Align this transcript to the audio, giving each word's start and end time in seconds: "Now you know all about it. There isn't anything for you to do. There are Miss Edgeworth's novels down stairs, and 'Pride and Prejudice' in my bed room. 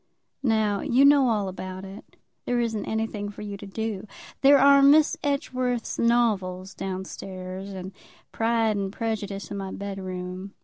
"Now 0.41 0.79
you 0.81 1.05
know 1.05 1.29
all 1.29 1.47
about 1.47 1.85
it. 1.85 2.15
There 2.45 2.59
isn't 2.59 2.87
anything 2.87 3.29
for 3.29 3.43
you 3.43 3.55
to 3.57 3.67
do. 3.67 4.07
There 4.41 4.57
are 4.57 4.81
Miss 4.81 5.15
Edgeworth's 5.21 5.99
novels 5.99 6.73
down 6.73 7.05
stairs, 7.05 7.69
and 7.69 7.91
'Pride 8.31 8.75
and 8.77 8.91
Prejudice' 8.91 9.51
in 9.51 9.57
my 9.57 9.71
bed 9.71 9.99
room. 10.03 10.55